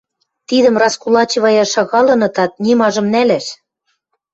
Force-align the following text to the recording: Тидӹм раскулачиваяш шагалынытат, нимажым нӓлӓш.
Тидӹм 0.47 0.75
раскулачиваяш 0.81 1.69
шагалынытат, 1.75 2.51
нимажым 2.63 3.07
нӓлӓш. 3.13 3.45